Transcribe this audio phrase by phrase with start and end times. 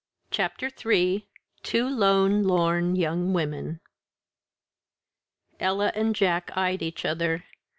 [0.31, 1.27] CHAPTER III
[1.61, 3.81] TWO LONE, LORN YOUNG WOMEN
[5.59, 7.43] Ella and Jack eyed each other.